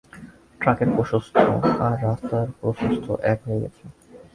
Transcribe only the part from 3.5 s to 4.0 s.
গেছে।